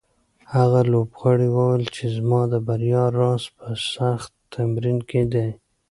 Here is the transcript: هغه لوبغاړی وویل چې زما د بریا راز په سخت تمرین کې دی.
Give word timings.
هغه 0.53 0.79
لوبغاړی 0.91 1.47
وویل 1.51 1.85
چې 1.95 2.03
زما 2.15 2.41
د 2.53 2.55
بریا 2.67 3.03
راز 3.19 3.43
په 3.57 3.67
سخت 3.93 4.31
تمرین 4.53 4.99
کې 5.09 5.21
دی. 5.33 5.47